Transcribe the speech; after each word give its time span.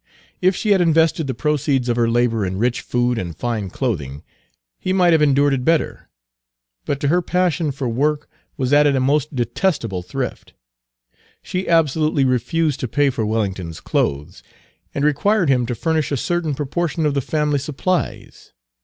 If 0.41 0.55
she 0.55 0.71
had 0.71 0.81
invested 0.81 1.27
the 1.27 1.35
proceeds 1.35 1.87
of 1.87 1.95
her 1.95 2.09
labor 2.09 2.43
in 2.43 2.57
rich 2.57 2.81
food 2.81 3.19
and 3.19 3.37
fine 3.37 3.69
clothing, 3.69 4.23
he 4.79 4.93
might 4.93 5.11
have 5.13 5.21
endured 5.21 5.53
it 5.53 5.63
better; 5.63 6.09
but 6.85 6.99
to 7.01 7.07
her 7.09 7.21
passion 7.21 7.71
for 7.71 7.85
Page 7.87 7.95
213 7.97 8.01
work 8.25 8.29
was 8.57 8.73
added 8.73 8.95
a 8.95 8.99
most 8.99 9.35
detestable 9.35 10.01
thrift. 10.01 10.55
She 11.43 11.69
absolutely 11.69 12.25
refused 12.25 12.79
to 12.79 12.87
pay 12.87 13.11
for 13.11 13.27
Wellington's 13.27 13.79
clothes, 13.79 14.41
and 14.91 15.05
required 15.05 15.49
him 15.49 15.67
to 15.67 15.75
furnish 15.75 16.11
a 16.11 16.17
certain 16.17 16.55
proportion 16.55 17.05
of 17.05 17.13
the 17.13 17.21
family 17.21 17.59
supplies. 17.59 18.53